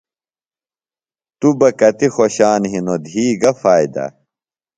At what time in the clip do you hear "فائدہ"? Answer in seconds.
3.61-4.05